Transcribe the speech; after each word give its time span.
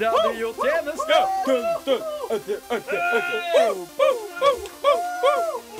Radiotjeneste! 0.00 1.18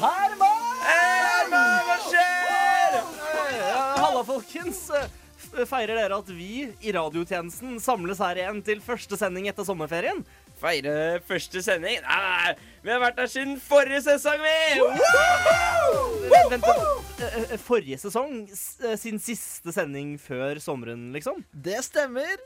Herman! 0.02 0.60
Herman, 0.82 1.82
hva 1.86 1.96
skjer? 2.04 2.96
Halla, 4.02 4.22
folkens. 4.26 4.84
Feirer 5.68 5.98
dere 5.98 6.16
at 6.16 6.30
vi 6.32 6.68
i 6.80 6.92
radiotjenesten 6.96 7.76
samles 7.82 8.20
her 8.24 8.38
igjen 8.40 8.62
til 8.64 8.78
første 8.84 9.18
sending 9.20 9.48
etter 9.50 9.66
sommerferien? 9.68 10.22
Feire 10.62 11.18
første 11.28 11.60
sending? 11.64 11.98
Nei, 12.06 12.20
nei, 12.22 12.54
vi 12.86 12.92
har 12.94 13.02
vært 13.02 13.20
her 13.20 13.28
siden 13.32 13.58
forrige 13.60 14.00
sesong, 14.06 14.40
vi! 14.40 14.80
Vent, 16.32 16.54
vent, 16.54 17.20
eh, 17.26 17.54
forrige 17.60 17.98
sesong? 18.00 18.46
Eh, 18.48 18.96
Sin 19.00 19.20
siste 19.20 19.74
sending 19.76 20.14
før 20.22 20.60
sommeren, 20.62 21.10
liksom? 21.16 21.42
Det 21.52 21.82
stemmer. 21.84 22.36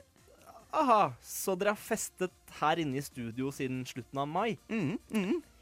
Aha, 0.77 1.15
så 1.25 1.55
dere 1.57 1.73
har 1.73 1.81
festet 1.81 2.35
her 2.61 2.83
inne 2.83 3.01
i 3.01 3.05
studio 3.05 3.49
siden 3.55 3.81
slutten 3.89 4.21
av 4.21 4.29
mai? 4.29 4.59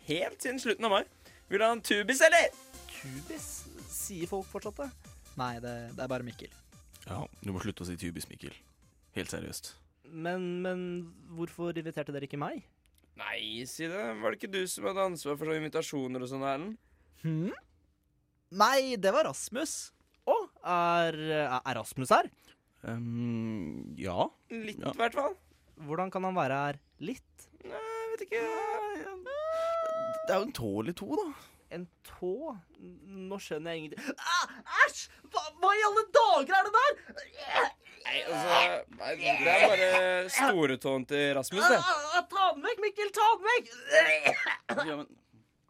Helt 0.08 0.42
siden 0.42 0.58
slutten 0.62 0.88
av 0.88 0.96
mai. 0.96 1.04
Vil 1.48 1.62
du 1.62 1.66
ha 1.66 1.70
en 1.76 1.84
tubis, 1.84 2.22
eller? 2.24 2.50
Tubis? 2.90 3.48
sier 3.94 4.28
folk 4.28 4.46
fortsatt 4.50 4.82
det? 4.82 4.90
Nei, 5.38 5.54
det, 5.62 5.72
det 5.96 6.04
er 6.04 6.10
bare 6.10 6.26
Mikkel. 6.26 6.52
Ja, 7.06 7.22
du 7.44 7.50
må 7.54 7.62
slutte 7.62 7.84
å 7.84 7.88
si 7.88 7.96
tubis, 8.00 8.26
Mikkel. 8.30 8.54
Helt 9.14 9.32
seriøst. 9.32 9.74
Men, 10.10 10.46
men 10.64 10.80
hvorfor 11.36 11.76
inviterte 11.78 12.14
dere 12.14 12.28
ikke 12.28 12.40
meg? 12.40 12.64
Nei, 13.18 13.62
si 13.70 13.86
det. 13.90 14.04
Var 14.20 14.34
det 14.34 14.40
ikke 14.40 14.52
du 14.52 14.62
som 14.70 14.88
hadde 14.88 15.06
ansvar 15.12 15.38
for 15.38 15.46
sånne 15.46 15.62
invitasjoner 15.62 16.24
og 16.24 16.30
sånn, 16.30 16.46
Erlend? 16.48 16.78
Hm? 17.22 17.52
Nei, 18.58 18.96
det 19.00 19.14
var 19.14 19.28
Rasmus. 19.30 19.76
Å, 20.26 20.36
er, 20.74 21.20
er 21.46 21.78
Rasmus 21.78 22.12
her? 22.14 22.30
Ehm, 22.84 23.94
ja. 23.98 24.28
Litt, 24.50 24.78
i 24.78 24.82
Ja. 24.84 24.92
hvert 24.98 25.14
fall. 25.16 25.34
Hvordan 25.84 26.10
kan 26.12 26.24
han 26.24 26.34
være 26.36 26.58
her 26.66 26.78
litt? 27.00 27.48
Nei, 27.64 27.80
jeg 27.80 28.10
vet 28.12 28.24
ikke. 28.28 28.42
Det 30.24 30.32
er 30.32 30.38
jo 30.38 30.46
en 30.46 30.52
tå 30.56 30.68
eller 30.80 30.94
to, 30.96 31.08
da. 31.18 31.24
En 31.74 31.86
tå? 32.06 32.30
Nå 32.78 33.36
skjønner 33.42 33.74
jeg 33.74 33.80
ingenting 33.82 34.14
ah, 34.20 34.52
Æsj! 34.84 35.08
Hva, 35.32 35.42
hva 35.58 35.70
i 35.74 35.82
alle 35.88 36.04
dager 36.14 36.54
er 36.54 36.68
det 36.68 36.72
der? 36.76 36.92
Nei, 38.04 38.18
altså 38.28 38.52
nei, 39.00 39.10
Det 39.16 39.50
er 39.50 39.64
bare 39.72 39.88
storetåen 40.30 41.06
til 41.10 41.32
Rasmus, 41.34 41.64
det. 41.72 41.80
Ah, 41.80 42.18
ah, 42.20 42.26
ta 42.30 42.50
den 42.54 42.62
vekk, 42.68 42.82
Mikkel! 42.84 43.10
Ta 43.16 43.26
den 43.32 43.46
vekk! 43.50 43.66
Ja, 44.84 44.96
men 45.00 45.06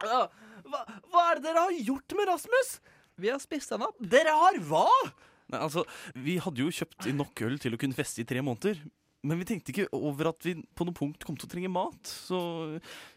Ah, 0.05 0.27
Hva, 0.67 0.81
hva 1.09 1.21
er 1.31 1.39
det 1.39 1.45
dere 1.47 1.61
har 1.69 1.75
gjort 1.87 2.15
med 2.19 2.27
Rasmus? 2.29 2.73
Vi 3.17 3.29
har 3.31 3.39
spist 3.39 3.71
han 3.71 3.81
opp. 3.87 3.95
Dere 4.11 4.33
har 4.35 4.57
hva? 4.67 4.85
Nei, 5.53 5.59
altså, 5.61 5.83
Vi 6.17 6.37
hadde 6.41 6.63
jo 6.63 6.73
kjøpt 6.73 7.09
inn 7.11 7.19
nok 7.21 7.41
øl 7.45 7.59
til 7.61 7.75
å 7.75 7.81
kunne 7.81 7.97
feste 7.97 8.23
i 8.23 8.27
tre 8.27 8.41
måneder. 8.45 8.79
Men 9.25 9.39
vi 9.41 9.47
tenkte 9.49 9.73
ikke 9.73 9.87
over 9.97 10.29
at 10.29 10.45
vi 10.45 10.53
på 10.77 10.85
noe 10.85 10.93
punkt 10.93 11.23
kom 11.25 11.37
til 11.37 11.47
å 11.47 11.51
trenge 11.51 11.69
mat. 11.73 12.01
Så 12.29 12.37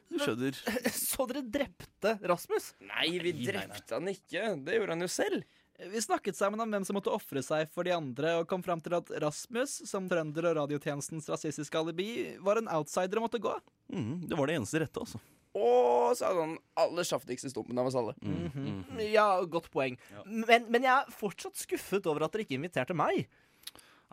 du 0.09 0.17
skjønner. 0.23 0.57
Så 0.97 1.27
dere 1.29 1.43
drepte 1.45 2.15
Rasmus? 2.25 2.71
Nei, 2.81 3.11
vi 3.21 3.33
Nei, 3.35 3.43
nei, 3.43 3.45
nei. 3.45 3.65
drepte 3.69 3.99
han 3.99 4.09
ikke. 4.13 4.45
Det 4.65 4.79
gjorde 4.79 4.97
han 4.97 5.05
jo 5.05 5.11
selv. 5.13 5.45
Vi 5.93 6.01
snakket 6.03 6.35
sammen 6.35 6.59
om 6.65 6.73
hvem 6.75 6.83
som 6.89 6.97
måtte 6.99 7.13
ofre 7.15 7.39
seg 7.45 7.69
for 7.71 7.87
de 7.87 7.93
andre, 7.95 8.33
og 8.41 8.49
kom 8.51 8.65
fram 8.67 8.81
til 8.83 8.97
at 8.97 9.13
Rasmus, 9.23 9.77
som 9.87 10.09
trønder 10.11 10.49
og 10.51 10.57
radiotjenestens 10.65 11.29
rasistiske 11.31 11.79
alibi, 11.79 12.09
var 12.43 12.59
en 12.59 12.71
outsider 12.81 13.21
og 13.21 13.29
måtte 13.29 13.39
gå. 13.45 13.53
Mm, 13.95 14.25
det 14.27 14.39
var 14.41 14.51
det 14.51 14.57
eneste 14.59 14.81
rette, 14.83 15.05
altså. 15.05 15.21
Og 15.59 16.15
så 16.17 16.29
hadde 16.31 16.45
han 16.47 16.55
aller 16.79 17.07
saftigste 17.07 17.51
stumpen 17.53 17.79
av 17.79 17.91
oss 17.91 17.99
alle. 17.99 18.15
Mm 18.23 18.51
-hmm. 18.55 19.03
Ja, 19.11 19.45
godt 19.45 19.71
poeng. 19.71 19.99
Ja. 20.13 20.23
Men, 20.25 20.71
men 20.71 20.83
jeg 20.83 20.93
er 20.93 21.11
fortsatt 21.11 21.57
skuffet 21.57 22.07
over 22.07 22.25
at 22.25 22.33
dere 22.33 22.43
ikke 22.47 22.55
inviterte 22.55 22.95
meg. 22.95 23.29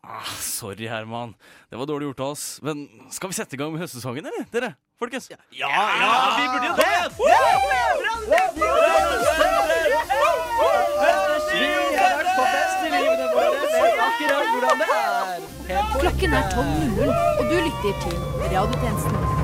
Ah, 0.04 0.26
sorry, 0.40 0.88
Herman. 0.88 1.36
Det 1.70 1.78
var 1.78 1.86
dårlig 1.86 2.06
gjort 2.06 2.20
av 2.20 2.28
oss. 2.28 2.60
Men 2.62 2.90
skal 3.10 3.30
vi 3.30 3.34
sette 3.34 3.56
i 3.56 3.58
gang 3.58 3.72
med 3.74 3.82
høstsesongen, 3.82 4.26
eller? 4.26 4.46
Dere? 4.52 4.76
Folkens? 5.00 5.30
Ja, 5.30 5.38
vi 6.38 6.48
burde 6.48 6.68
jo 6.68 6.76
det! 6.76 6.86
Vi 11.56 11.98
har 11.98 12.18
vært 12.20 12.32
på 12.36 12.46
fest 12.52 12.86
i 12.86 12.92
livene 12.94 13.28
våre, 13.34 13.70
vet 13.74 14.04
akkurat 14.08 14.52
hvordan 14.54 14.84
det 14.84 14.88
er. 15.00 15.26
Klokken 16.00 16.38
er 16.40 16.52
12.00, 16.54 17.16
og 17.40 17.50
du 17.50 17.56
lytter 17.56 18.06
til 18.06 18.22
Radiotjenesten. 18.54 19.35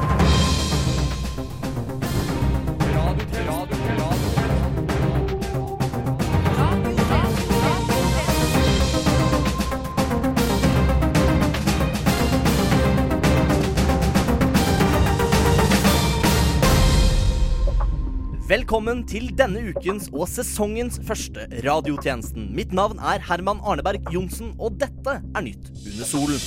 Velkommen 18.51 19.05
til 19.07 19.29
denne 19.39 19.61
ukens 19.71 20.09
og 20.11 20.25
sesongens 20.27 20.97
første 21.07 21.45
radiotjenesten. 21.63 22.49
Mitt 22.51 22.73
navn 22.75 22.97
er 22.99 23.21
Herman 23.23 23.61
Arneberg 23.63 24.09
Johnsen, 24.11 24.49
og 24.59 24.75
dette 24.81 25.13
er 25.23 25.43
Nytt 25.45 25.69
under 25.71 26.09
solen. 26.09 26.41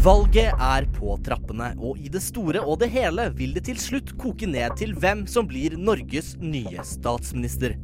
Valget 0.00 0.54
er 0.56 0.86
på 0.94 1.18
trappene, 1.26 1.74
og 1.84 2.00
i 2.00 2.08
det 2.08 2.22
store 2.24 2.62
og 2.64 2.78
det 2.80 2.88
hele 2.94 3.26
vil 3.36 3.52
det 3.58 3.66
til 3.66 3.76
slutt 3.82 4.14
koke 4.22 4.48
ned 4.48 4.72
til 4.80 4.94
hvem 4.96 5.26
som 5.28 5.50
blir 5.50 5.76
Norges 5.76 6.30
nye 6.40 6.80
statsminister. 6.88 7.74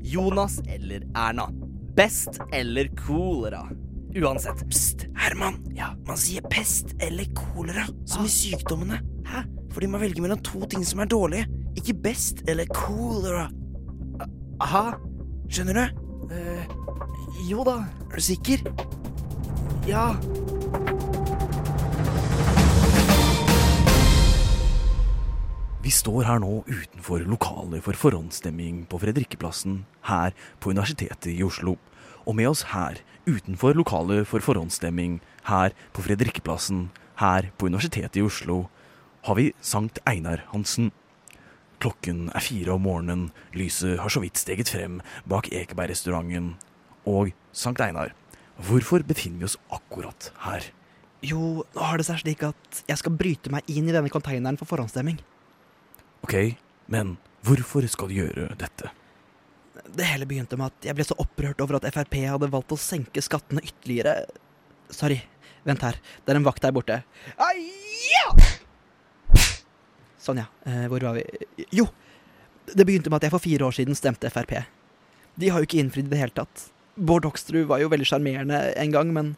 Jonas 0.00 0.62
eller 0.64 1.04
Erna. 1.12 1.50
Best 1.98 2.40
eller 2.56 2.88
kolera. 3.02 3.66
Uansett. 4.16 4.64
Pst, 4.72 5.10
Herman. 5.20 5.60
Ja, 5.76 5.90
Man 6.08 6.16
sier 6.16 6.48
pest 6.48 6.96
eller 7.04 7.28
kolera, 7.36 7.84
som 8.08 8.24
i 8.24 8.32
sykdommene. 8.32 9.02
Hæ? 9.28 9.44
Fordi 9.76 9.92
man 9.92 10.00
velger 10.06 10.24
mellom 10.24 10.40
to 10.40 10.64
ting 10.72 10.88
som 10.88 11.04
er 11.04 11.12
dårlige. 11.12 11.63
Ikke 11.76 11.94
best 11.94 12.44
eller 12.48 12.66
kolera. 12.70 13.48
Aha. 14.60 14.94
Skjønner 15.50 15.74
du? 15.74 15.84
eh 16.34 16.84
jo 17.48 17.64
da. 17.66 17.84
Er 18.10 18.16
du 18.16 18.22
sikker? 18.22 18.62
Ja. 19.86 20.14
Vi 25.84 25.92
står 25.92 26.24
her 26.24 26.40
nå 26.40 26.62
utenfor 26.64 27.26
lokalet 27.28 27.84
for 27.84 27.92
forhåndsstemming 27.92 28.86
på 28.88 29.02
Fredrikkeplassen 29.02 29.82
her 30.08 30.32
på 30.60 30.72
Universitetet 30.72 31.34
i 31.34 31.42
Oslo. 31.44 31.76
Og 32.24 32.38
med 32.38 32.48
oss 32.48 32.62
her, 32.72 32.96
utenfor 33.28 33.76
lokalet 33.76 34.24
for 34.24 34.40
forhåndsstemming 34.40 35.20
her 35.50 35.76
på 35.92 36.06
Fredrikkeplassen 36.06 36.88
her 37.20 37.50
på 37.58 37.68
Universitetet 37.68 38.16
i 38.16 38.24
Oslo, 38.24 38.70
har 39.28 39.36
vi 39.36 39.52
Sankt 39.60 40.00
Einar 40.08 40.46
Hansen. 40.52 40.90
Klokken 41.82 42.28
er 42.34 42.44
fire 42.44 42.76
om 42.76 42.84
morgenen, 42.86 43.26
lyset 43.56 43.98
har 44.00 44.12
så 44.12 44.22
vidt 44.22 44.40
steget 44.40 44.70
frem 44.72 45.00
bak 45.28 45.50
Ekebergrestauranten. 45.52 46.54
Og 47.08 47.34
Sankt 47.52 47.82
Einar, 47.84 48.14
hvorfor 48.56 49.04
befinner 49.06 49.42
vi 49.42 49.48
oss 49.50 49.58
akkurat 49.74 50.30
her? 50.46 50.70
Jo, 51.24 51.64
nå 51.74 51.84
har 51.88 52.00
det 52.00 52.06
seg 52.08 52.20
slik 52.20 52.42
at 52.44 52.82
jeg 52.88 53.00
skal 53.00 53.16
bryte 53.16 53.52
meg 53.52 53.68
inn 53.72 53.88
i 53.88 53.94
denne 53.94 54.12
konteineren 54.12 54.58
for 54.60 54.68
forhåndsstemming. 54.68 55.20
Ok, 56.24 56.56
men 56.92 57.16
hvorfor 57.44 57.86
skal 57.88 58.10
du 58.10 58.18
gjøre 58.18 58.50
dette? 58.60 58.92
Det 59.94 60.06
hele 60.08 60.28
begynte 60.28 60.56
med 60.60 60.72
at 60.72 60.88
jeg 60.88 60.96
ble 60.96 61.06
så 61.06 61.16
opprørt 61.20 61.60
over 61.64 61.78
at 61.78 61.88
Frp 61.92 62.16
hadde 62.24 62.50
valgt 62.52 62.72
å 62.76 62.80
senke 62.80 63.22
skattene 63.24 63.64
ytterligere. 63.64 64.24
Sorry, 64.92 65.20
vent 65.68 65.84
her. 65.84 65.98
Det 66.24 66.32
er 66.32 66.40
en 66.40 66.46
vakt 66.46 66.64
der 66.64 66.76
borte. 66.76 67.00
Aja! 67.36 68.26
Sånn, 70.24 70.40
ja. 70.40 70.48
Eh, 70.64 70.86
hvor 70.88 71.04
var 71.04 71.18
vi? 71.18 71.24
Jo, 71.76 71.88
det 72.72 72.86
begynte 72.86 73.12
med 73.12 73.20
at 73.20 73.28
jeg 73.28 73.34
for 73.34 73.44
fire 73.44 73.66
år 73.66 73.76
siden 73.76 73.98
stemte 73.98 74.30
Frp. 74.32 74.56
De 75.36 75.50
har 75.50 75.60
jo 75.60 75.68
ikke 75.68 75.82
innfridd 75.82 76.08
i 76.08 76.14
det 76.14 76.20
hele 76.22 76.36
tatt. 76.36 76.68
Bård 76.94 77.26
Hoksrud 77.26 77.66
var 77.68 77.82
jo 77.82 77.90
veldig 77.92 78.06
sjarmerende 78.08 78.60
en 78.80 78.94
gang, 78.94 79.10
men 79.12 79.34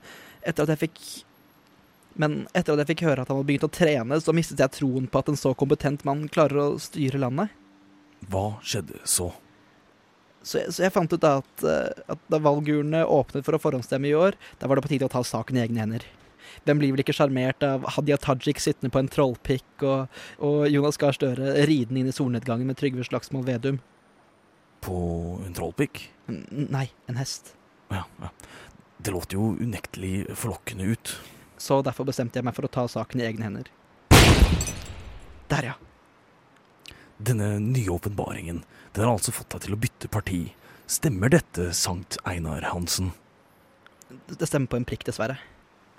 etter 0.46 0.66
at 0.66 0.74
jeg 0.74 0.86
fikk 0.86 1.00
Men 2.16 2.46
etter 2.56 2.72
at 2.72 2.80
jeg 2.80 2.94
fikk 2.94 3.02
høre 3.10 3.20
at 3.20 3.28
han 3.28 3.36
hadde 3.36 3.48
begynt 3.50 3.66
å 3.66 3.72
trene, 3.76 4.16
så 4.24 4.32
mistet 4.32 4.60
jeg 4.62 4.72
troen 4.72 5.04
på 5.04 5.20
at 5.20 5.26
en 5.28 5.36
så 5.36 5.50
kompetent 5.52 6.00
mann 6.08 6.22
klarer 6.32 6.62
å 6.62 6.78
styre 6.80 7.20
landet. 7.20 7.52
Hva 8.32 8.54
skjedde 8.64 9.02
så? 9.04 9.26
Så 10.40 10.62
jeg, 10.62 10.72
så 10.72 10.86
jeg 10.86 10.94
fant 10.94 11.12
ut 11.12 11.20
da 11.20 11.34
at, 11.42 11.64
eh, 11.68 12.06
at 12.14 12.22
da 12.32 12.40
valgurnene 12.40 13.02
åpnet 13.04 13.44
for 13.44 13.58
å 13.58 13.60
forhåndsstemme 13.60 14.08
i 14.08 14.14
år, 14.16 14.38
da 14.56 14.70
var 14.70 14.80
det 14.80 14.86
på 14.86 14.94
tide 14.94 15.10
å 15.10 15.12
ta 15.12 15.20
saken 15.20 15.58
i 15.58 15.64
egne 15.66 15.82
hender. 15.82 16.06
Hvem 16.66 16.80
blir 16.80 16.94
vel 16.94 17.02
ikke 17.04 17.14
sjarmert 17.16 17.64
av 17.66 17.86
Hadia 17.96 18.18
Tajik 18.20 18.60
sittende 18.62 18.92
på 18.94 19.02
en 19.02 19.10
trollpikk 19.12 19.84
og, 19.86 20.18
og 20.44 20.66
Jonas 20.72 21.00
Gahr 21.00 21.16
Støre 21.16 21.54
ridende 21.68 22.02
inn 22.02 22.10
i 22.10 22.16
solnedgangen 22.16 22.68
med 22.68 22.78
Trygve 22.80 23.06
Slagsvold 23.06 23.48
Vedum? 23.48 23.80
På 24.84 24.98
en 25.44 25.56
trollpikk? 25.56 26.04
N 26.30 26.68
nei, 26.72 26.88
en 27.10 27.18
hest. 27.20 27.54
Ja, 27.92 28.04
ja. 28.20 28.32
Det 28.98 29.12
låter 29.14 29.38
jo 29.38 29.54
unektelig 29.60 30.26
forlokkende 30.34 30.84
ut. 30.84 31.16
Så 31.58 31.80
derfor 31.84 32.08
bestemte 32.08 32.38
jeg 32.40 32.46
meg 32.46 32.56
for 32.56 32.66
å 32.66 32.72
ta 32.72 32.86
saken 32.90 33.20
i 33.22 33.26
egne 33.28 33.48
hender. 33.48 33.68
Der, 35.50 35.72
ja. 35.72 35.76
Denne 37.16 37.56
nye 37.62 37.92
åpenbaringen, 37.94 38.64
den 38.92 39.04
har 39.04 39.14
altså 39.14 39.32
fått 39.32 39.54
deg 39.54 39.66
til 39.66 39.76
å 39.76 39.80
bytte 39.80 40.10
parti. 40.12 40.40
Stemmer 40.90 41.32
dette, 41.32 41.70
Sankt 41.74 42.18
Einar 42.28 42.66
Hansen? 42.72 43.12
Det 44.30 44.46
stemmer 44.46 44.70
på 44.70 44.78
en 44.78 44.86
prikk, 44.86 45.06
dessverre. 45.08 45.38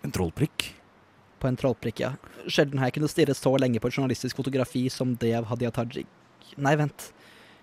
En 0.08 0.16
trollprikk? 0.16 0.70
På 1.38 1.50
en 1.50 1.58
trollprikk, 1.60 2.00
ja. 2.02 2.14
Sjelden 2.48 2.80
har 2.82 2.90
jeg 2.90 2.98
kunnet 2.98 3.12
stirre 3.14 3.36
så 3.38 3.52
lenge 3.62 3.82
på 3.84 3.92
et 3.92 3.98
journalistisk 4.00 4.40
fotografi 4.40 4.88
som 4.94 5.14
det 5.22 5.36
av 5.38 5.50
Hadia 5.52 5.70
Tajik. 5.76 6.08
Nei, 6.58 6.74
vent. 6.80 7.12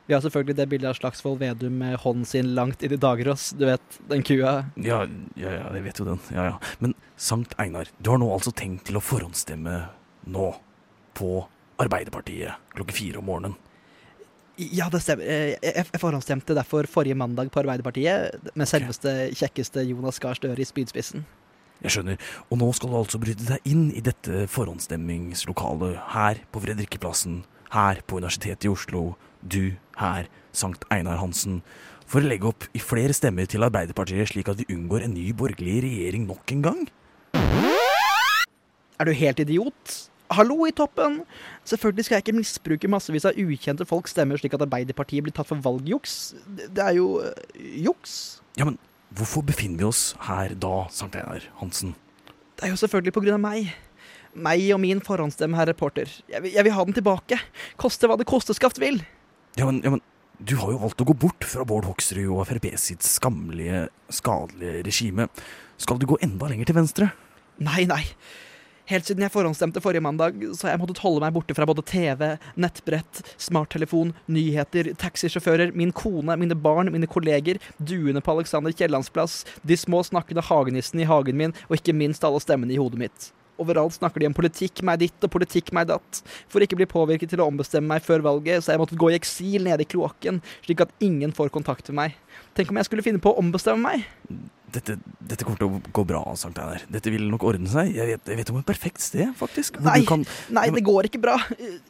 Vi 0.06 0.12
har 0.12 0.20
selvfølgelig 0.20 0.56
det 0.58 0.66
bildet 0.68 0.90
av 0.90 0.98
Slagsvold 0.98 1.40
Vedum 1.40 1.78
med 1.80 1.96
hånden 2.02 2.26
sin 2.28 2.50
langt 2.54 2.82
inn 2.84 2.92
i 2.92 3.00
Dagerås. 3.00 3.48
Du 3.56 3.64
vet, 3.64 3.98
den 4.10 4.22
kua. 4.22 4.52
Ja, 4.76 5.00
ja, 5.40 5.54
ja, 5.56 5.70
jeg 5.78 5.86
vet 5.86 6.00
jo 6.02 6.04
den. 6.10 6.20
Ja, 6.36 6.44
ja. 6.50 6.58
Men 6.84 6.92
Sankt 7.16 7.56
Einar, 7.58 7.88
du 7.98 8.10
har 8.12 8.20
nå 8.20 8.28
altså 8.34 8.52
tenkt 8.52 8.84
til 8.90 9.00
å 9.00 9.02
forhåndsstemme 9.02 9.78
nå 10.28 10.50
på 11.16 11.30
Arbeiderpartiet 11.80 12.60
klokken 12.76 12.94
fire 12.98 13.22
om 13.22 13.30
morgenen. 13.30 13.56
Ja, 14.60 14.86
det 14.92 15.00
stemmer. 15.02 15.24
Eh, 15.26 15.56
Jeg, 15.64 15.86
jeg 15.88 16.02
forhåndsstemte 16.02 16.54
derfor 16.54 16.86
forrige 16.86 17.16
mandag 17.18 17.48
på 17.50 17.64
Arbeiderpartiet, 17.64 18.52
med 18.54 18.70
selveste 18.70 19.32
kjekkeste 19.34 19.82
Jonas 19.88 20.20
Gahr 20.22 20.36
Støre 20.38 20.60
i 20.62 20.68
spydspissen. 20.68 21.24
Jeg 21.82 21.96
skjønner. 21.96 22.20
Og 22.50 22.60
nå 22.60 22.68
skal 22.76 22.92
du 22.92 22.98
altså 23.00 23.20
bryte 23.22 23.46
deg 23.48 23.66
inn 23.68 23.88
i 23.92 24.04
dette 24.04 24.44
forhåndsstemmingslokalet 24.52 25.98
her 26.14 26.40
på 26.54 26.62
Fredrikkeplassen, 26.64 27.42
her 27.74 28.00
på 28.06 28.20
Universitetet 28.20 28.68
i 28.68 28.72
Oslo, 28.72 29.16
du 29.42 29.74
her, 29.98 30.30
Sankt 30.54 30.86
Einar 30.94 31.18
Hansen, 31.20 31.62
for 32.06 32.22
å 32.22 32.30
legge 32.30 32.48
opp 32.50 32.68
i 32.76 32.82
flere 32.82 33.16
stemmer 33.16 33.48
til 33.50 33.64
Arbeiderpartiet, 33.66 34.30
slik 34.30 34.48
at 34.52 34.60
vi 34.60 34.68
unngår 34.76 35.06
en 35.06 35.16
ny 35.16 35.30
borgerlig 35.36 35.80
regjering 35.86 36.28
nok 36.28 36.54
en 36.54 36.64
gang? 36.64 36.82
Er 39.00 39.08
du 39.08 39.16
helt 39.18 39.40
idiot? 39.42 39.94
Hallo 40.32 40.64
i 40.68 40.72
toppen! 40.72 41.20
Selvfølgelig 41.68 42.06
skal 42.06 42.16
jeg 42.16 42.24
ikke 42.24 42.36
misbruke 42.38 42.88
massevis 42.90 43.26
av 43.28 43.36
ukjente 43.38 43.84
folks 43.88 44.14
stemmer 44.14 44.40
slik 44.40 44.54
at 44.56 44.64
Arbeiderpartiet 44.64 45.26
blir 45.26 45.34
tatt 45.36 45.50
for 45.50 45.60
valgjuks. 45.64 46.34
Det 46.46 46.80
er 46.80 46.96
jo 46.96 47.18
øh, 47.20 47.34
juks. 47.84 48.40
Ja, 48.56 48.64
men 48.68 48.78
hvorfor 49.18 49.44
befinner 49.46 49.82
vi 49.82 49.88
oss 49.88 50.04
her 50.28 50.54
da, 50.58 50.84
Sankt 50.92 51.18
Einar 51.18 51.44
Hansen? 51.60 51.94
Det 52.54 52.66
er 52.66 52.74
jo 52.74 52.80
selvfølgelig 52.80 53.14
på 53.14 53.24
grunn 53.24 53.38
av 53.38 53.44
meg. 53.44 53.72
Meg 54.34 54.64
og 54.74 54.80
min 54.82 55.02
forhåndsstemme, 55.04 55.56
herr 55.58 55.70
reporter. 55.70 56.10
Jeg 56.30 56.42
vil, 56.42 56.54
jeg 56.54 56.66
vil 56.66 56.74
ha 56.74 56.86
den 56.86 56.96
tilbake. 56.96 57.38
Koste 57.80 58.10
hva 58.10 58.18
det 58.18 58.26
kosteskaft 58.30 58.80
vil. 58.82 59.00
Ja, 59.58 59.68
men, 59.68 59.80
ja, 59.86 59.94
men 59.94 60.02
du 60.42 60.56
har 60.58 60.72
jo 60.74 60.80
valgt 60.82 61.02
å 61.02 61.06
gå 61.06 61.14
bort 61.26 61.46
fra 61.46 61.66
Bård 61.68 61.86
Hoksrud 61.86 62.26
og 62.26 62.42
Frp 62.48 62.72
sitt 62.80 63.06
skammelige, 63.06 63.86
skadelige 64.10 64.82
regime. 64.86 65.28
Skal 65.78 66.00
du 66.00 66.08
gå 66.10 66.18
enda 66.26 66.50
lenger 66.50 66.70
til 66.70 66.78
venstre? 66.80 67.12
Nei, 67.62 67.84
nei. 67.86 68.02
Helt 68.90 69.06
siden 69.08 69.24
jeg 69.24 69.32
forhåndsstemte 69.32 69.80
forrige 69.80 70.04
mandag, 70.04 70.42
så 70.52 70.66
har 70.66 70.74
jeg 70.74 70.80
måttet 70.82 70.98
holde 71.00 71.22
meg 71.24 71.32
borte 71.32 71.54
fra 71.56 71.64
både 71.64 71.80
TV, 71.88 72.34
nettbrett, 72.60 73.22
smarttelefon, 73.40 74.10
nyheter, 74.28 74.90
taxisjåfører, 75.00 75.72
min 75.72 75.94
kone, 75.96 76.36
mine 76.36 76.58
barn, 76.66 76.90
mine 76.92 77.08
kolleger, 77.08 77.56
duene 77.80 78.20
på 78.20 78.34
Alexander 78.34 78.74
Kiellands 78.76 79.08
plass, 79.14 79.38
de 79.64 79.78
små 79.80 80.02
snakkende 80.04 80.44
hagenissene 80.44 81.00
i 81.00 81.08
hagen 81.08 81.40
min, 81.40 81.56
og 81.70 81.78
ikke 81.78 81.96
minst 81.96 82.28
alle 82.28 82.42
stemmene 82.44 82.76
i 82.76 82.80
hodet 82.82 83.00
mitt. 83.06 83.30
Overalt 83.62 83.96
snakker 83.96 84.20
de 84.20 84.28
om 84.28 84.36
politikk 84.36 84.82
meg 84.84 85.00
ditt 85.00 85.24
og 85.24 85.32
politikk 85.32 85.70
meg 85.72 85.88
datt. 85.88 86.20
For 86.52 86.60
ikke 86.60 86.76
bli 86.76 86.88
påvirket 86.90 87.32
til 87.32 87.40
å 87.40 87.46
ombestemme 87.48 87.88
meg 87.94 88.04
før 88.04 88.24
valget, 88.26 88.60
så 88.60 88.72
har 88.72 88.76
jeg 88.76 88.82
måttet 88.82 89.00
gå 89.00 89.14
i 89.14 89.16
eksil 89.16 89.64
nede 89.64 89.86
i 89.86 89.88
kloakken, 89.88 90.42
slik 90.66 90.84
at 90.84 90.92
ingen 91.00 91.32
får 91.32 91.54
kontakt 91.54 91.88
med 91.88 92.00
meg. 92.02 92.20
Tenk 92.52 92.74
om 92.74 92.82
jeg 92.82 92.90
skulle 92.90 93.06
finne 93.06 93.22
på 93.22 93.32
å 93.32 93.40
ombestemme 93.40 93.94
meg? 93.94 94.04
Dette, 94.74 94.96
dette 95.22 95.46
kommer 95.46 95.60
til 95.60 95.68
å 95.70 95.80
gå 95.94 96.04
bra, 96.08 96.20
Sankt 96.38 96.58
Einar. 96.58 96.82
Dette 96.90 97.12
vil 97.14 97.28
nok 97.30 97.44
ordne 97.46 97.70
seg. 97.70 97.92
Jeg 97.94 98.10
vet, 98.10 98.30
jeg 98.32 98.40
vet 98.40 98.50
om 98.50 98.58
et 98.58 98.66
perfekt 98.68 99.04
sted, 99.04 99.30
faktisk. 99.38 99.78
Nei, 99.84 100.00
kan 100.08 100.24
nei, 100.54 100.66
det 100.74 100.82
går 100.86 101.08
ikke 101.08 101.22
bra. 101.22 101.36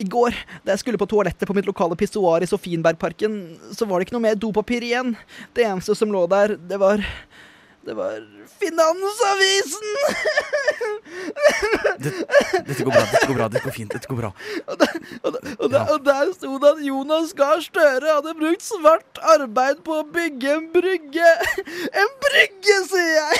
I 0.00 0.08
går, 0.10 0.36
da 0.66 0.74
jeg 0.74 0.84
skulle 0.84 1.00
på 1.00 1.08
toalettet 1.08 1.48
på 1.48 1.56
mitt 1.56 1.68
lokale 1.68 1.96
pissoar 1.98 2.44
i 2.44 2.50
Sofienbergparken, 2.50 3.38
så 3.72 3.88
var 3.88 3.98
det 3.98 4.08
ikke 4.08 4.18
noe 4.18 4.26
mer 4.26 4.36
dopapir 4.40 4.84
igjen. 4.84 5.14
Det 5.56 5.64
eneste 5.66 5.96
som 5.96 6.12
lå 6.12 6.26
der, 6.30 6.58
det 6.60 6.80
var 6.82 7.02
Det 7.84 7.92
var 7.96 8.14
Finansavisen! 8.60 9.88
Dette 12.64 12.84
går 12.84 12.92
bra, 12.94 13.02
dette 13.10 13.26
går 13.28 13.36
bra, 13.36 13.48
dette 13.52 13.62
går 13.66 13.74
fint. 13.74 13.92
Dette 13.92 14.08
går 14.08 14.18
bra. 14.22 14.30
Og, 14.72 14.78
der, 14.80 14.94
og, 15.20 15.34
der, 15.34 15.52
og, 15.58 15.68
der, 15.74 15.92
og 15.94 16.00
der 16.06 16.32
sto 16.36 16.54
det 16.62 16.70
at 16.70 16.80
Jonas 16.86 17.34
Gahr 17.36 17.60
Støre 17.64 18.08
hadde 18.16 18.34
brukt 18.38 18.64
svart 18.64 19.20
arbeid 19.34 19.82
på 19.86 19.98
å 20.00 20.06
bygge 20.16 20.54
en 20.58 20.66
brygge. 20.74 21.30
En 21.92 22.12
brygge, 22.24 22.78
sier 22.88 23.14
jeg! 23.20 23.38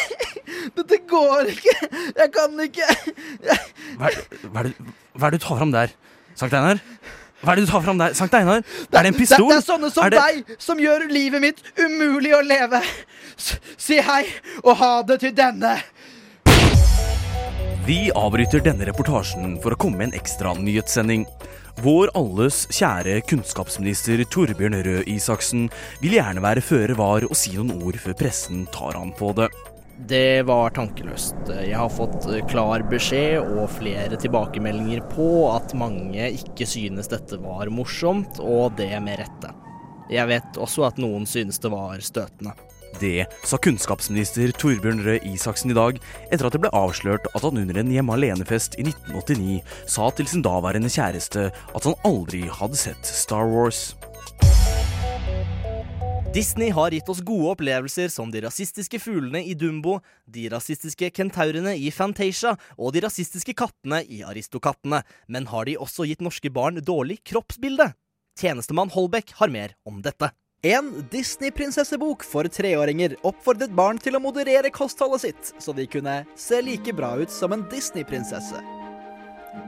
Dette 0.77 1.01
går 1.11 1.53
ikke. 1.55 1.77
Jeg 2.21 2.31
kan 2.37 2.61
ikke 2.69 2.89
jeg, 2.89 3.59
Hva 3.99 4.11
er, 4.11 4.21
hva, 4.45 4.61
er 4.61 4.71
det, 4.71 4.75
hva 5.15 5.29
er 5.29 5.35
det 5.37 5.41
du 5.41 5.47
tar 5.49 5.61
fram 5.61 5.73
der, 5.75 5.93
Sankt 6.39 6.57
Einar? 6.59 6.81
Hva 7.45 7.53
er 7.53 7.61
det 7.61 7.67
du 7.67 7.71
tar 7.71 7.83
fram 7.85 7.99
der? 8.01 8.15
Sankt 8.17 8.35
Einar? 8.39 8.63
Er 8.89 9.05
det 9.05 9.11
en 9.13 9.17
pistol? 9.19 9.45
Det, 9.51 9.53
det 9.53 9.61
er 9.61 9.67
sånne 9.67 9.91
som 9.93 10.07
Er 10.07 10.15
det- 10.15 10.23
deg 10.25 10.55
som 10.65 10.81
gjør 10.81 11.05
livet 11.13 11.43
mitt 11.45 11.61
umulig 11.77 12.33
å 12.37 12.41
leve. 12.45 12.81
Si 13.85 13.99
hei 14.01 14.23
og 14.63 14.79
ha 14.81 14.93
det 15.05 15.19
til 15.21 15.35
denne. 15.37 15.75
Vi 17.85 17.99
avbryter 18.17 18.63
denne 18.65 18.87
reportasjen 18.89 19.59
for 19.61 19.75
å 19.75 19.81
komme 19.83 20.01
med 20.01 20.09
en 20.09 20.17
ekstra 20.23 20.55
nyhetssending. 20.57 21.27
Vår 21.85 22.15
alles 22.17 22.63
kjære 22.73 23.19
kunnskapsminister 23.29 24.23
Torbjørn 24.33 24.79
Røe 24.87 25.05
Isaksen 25.11 25.67
vil 26.01 26.17
gjerne 26.17 26.41
være 26.41 26.65
føre 26.65 26.97
var 26.97 27.27
og 27.29 27.37
si 27.37 27.53
noen 27.59 27.75
ord 27.85 28.01
før 28.01 28.17
pressen 28.23 28.65
tar 28.73 28.97
han 28.97 29.13
på 29.19 29.35
det. 29.37 29.51
Det 30.09 30.47
var 30.49 30.73
tankeløst. 30.79 31.53
Jeg 31.53 31.77
har 31.77 31.93
fått 31.93 32.25
eh, 32.33 32.41
klar 32.49 32.87
beskjed 32.89 33.37
og 33.45 33.69
flere 33.77 34.17
tilbakemeldinger 34.17 35.05
på 35.13 35.29
at 35.53 35.77
mange 35.77 36.33
ikke 36.41 36.67
synes 36.67 37.13
dette 37.13 37.37
var 37.43 37.69
morsomt, 37.69 38.41
og 38.41 38.79
det 38.81 38.95
med 39.05 39.21
rette. 39.21 39.53
Jeg 40.11 40.31
vet 40.33 40.57
også 40.57 40.89
at 40.89 40.99
noen 41.01 41.29
synes 41.29 41.61
det 41.61 41.71
var 41.73 42.01
støtende. 42.01 42.57
Det 43.01 43.27
sa 43.47 43.59
kunnskapsminister 43.59 44.53
Torbjørn 44.61 45.03
Røe 45.05 45.21
Isaksen 45.27 45.73
i 45.73 45.77
dag, 45.77 45.99
etter 46.31 46.47
at 46.47 46.55
det 46.55 46.63
ble 46.63 46.71
avslørt 46.77 47.27
at 47.33 47.43
han 47.43 47.59
under 47.65 47.81
en 47.81 47.91
hjemme 47.91 48.15
alene-fest 48.15 48.79
i 48.79 48.87
1989 48.87 49.61
sa 49.91 50.11
til 50.15 50.31
sin 50.31 50.45
daværende 50.45 50.93
kjæreste 50.93 51.49
at 51.51 51.89
han 51.89 51.97
aldri 52.07 52.45
hadde 52.47 52.79
sett 52.79 53.09
Star 53.09 53.49
Wars. 53.51 53.93
Disney 56.35 56.73
har 56.75 56.91
gitt 56.91 57.09
oss 57.13 57.21
gode 57.23 57.53
opplevelser 57.53 58.09
som 58.11 58.33
de 58.35 58.41
rasistiske 58.43 58.99
fuglene 58.99 59.45
i 59.47 59.55
Dumbo, 59.55 60.01
de 60.27 60.49
rasistiske 60.51 61.13
kentaurene 61.15 61.77
i 61.79 61.93
Fantasia 61.95 62.57
og 62.75 62.91
de 62.97 63.05
rasistiske 63.05 63.55
kattene 63.55 64.01
i 64.03 64.25
Aristokattene, 64.27 65.05
men 65.31 65.47
har 65.53 65.71
de 65.71 65.77
også 65.79 66.09
gitt 66.11 66.25
norske 66.27 66.51
barn 66.51 66.83
dårlig 66.83 67.21
kroppsbilde? 67.23 67.93
Tjenestemann 68.35 68.91
Holbæk 68.91 69.37
har 69.39 69.55
mer 69.55 69.77
om 69.87 70.03
dette. 70.03 70.33
En 70.65 70.87
Disney-prinsessebok 71.13 72.23
for 72.25 72.49
treåringer 72.49 73.19
oppfordret 73.29 73.73
barn 73.77 73.99
til 74.01 74.17
å 74.17 74.21
moderere 74.25 74.71
kostholdet 74.73 75.21
sitt, 75.21 75.49
så 75.61 75.75
de 75.77 75.85
kunne 75.93 76.15
se 76.41 76.57
like 76.65 76.95
bra 76.97 77.11
ut 77.21 77.29
som 77.29 77.53
en 77.53 77.67
Disney-prinsesse. 77.69 78.63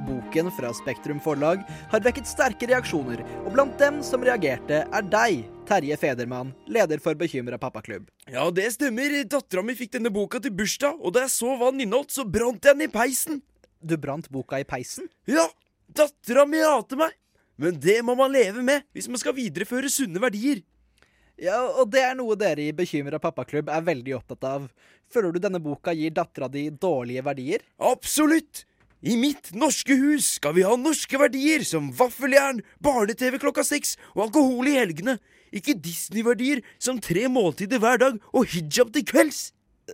Boken 0.06 0.48
fra 0.56 0.70
Spektrum 0.72 1.18
forlag 1.20 1.60
har 1.92 2.00
vekket 2.06 2.30
sterke 2.30 2.70
reaksjoner, 2.70 3.20
og 3.42 3.52
blant 3.52 3.76
dem 3.76 3.98
som 4.00 4.24
reagerte, 4.24 4.78
er 4.88 5.10
deg, 5.12 5.42
Terje 5.68 5.98
Federmann, 6.00 6.54
leder 6.64 7.02
for 7.04 7.18
Bekymra 7.20 7.58
pappaklubb. 7.60 8.06
Ja, 8.32 8.46
det 8.48 8.70
stemmer. 8.78 9.18
Dattera 9.28 9.66
mi 9.66 9.76
fikk 9.76 9.92
denne 9.98 10.14
boka 10.14 10.40
til 10.40 10.54
bursdag, 10.56 10.96
og 10.96 11.12
da 11.12 11.26
jeg 11.26 11.34
så 11.34 11.58
hva 11.60 11.74
den 11.74 11.84
inneholdt, 11.84 12.14
så 12.16 12.24
brant 12.24 12.64
jeg 12.64 12.72
den 12.72 12.86
i 12.88 12.94
peisen. 12.94 13.42
Du 13.84 13.98
brant 14.00 14.30
boka 14.32 14.62
i 14.62 14.64
peisen? 14.64 15.12
Ja, 15.28 15.44
dattera 15.92 16.46
mi 16.48 16.64
hater 16.64 17.04
meg. 17.04 17.12
Men 17.60 17.76
det 17.80 17.98
må 18.04 18.16
man 18.16 18.32
leve 18.32 18.64
med 18.64 18.88
hvis 18.96 19.10
man 19.12 19.20
skal 19.20 19.36
videreføre 19.36 19.92
sunne 19.92 20.24
verdier. 20.24 20.64
Ja, 21.36 21.58
og 21.68 21.90
det 21.92 22.00
er 22.00 22.14
noe 22.16 22.32
dere 22.40 22.64
i 22.64 22.72
Bekymra 22.72 23.18
pappaklubb 23.20 23.68
er 23.68 23.84
veldig 23.84 24.14
opptatt 24.16 24.46
av. 24.48 24.70
Føler 25.12 25.34
du 25.34 25.42
denne 25.44 25.60
boka 25.60 25.92
gir 25.92 26.14
dattera 26.16 26.48
di 26.48 26.70
dårlige 26.72 27.24
verdier? 27.26 27.66
Absolutt! 27.76 28.64
I 29.04 29.18
mitt 29.20 29.50
norske 29.52 29.92
hus 30.00 30.30
skal 30.38 30.54
vi 30.56 30.64
ha 30.64 30.72
norske 30.80 31.20
verdier 31.20 31.62
som 31.68 31.90
vaffeljern, 31.94 32.62
barne-TV 32.80 33.36
klokka 33.42 33.62
seks 33.68 33.94
og 34.14 34.30
alkohol 34.30 34.70
i 34.70 34.78
helgene. 34.78 35.18
Ikke 35.52 35.76
Disney-verdier 35.76 36.64
som 36.80 36.98
tre 37.04 37.28
måltider 37.28 37.84
hver 37.84 38.00
dag 38.00 38.16
og 38.32 38.48
hijab 38.50 38.90
til 38.96 39.04
kvelds. 39.06 39.50